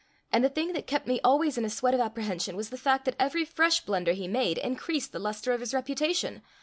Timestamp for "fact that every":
2.79-3.45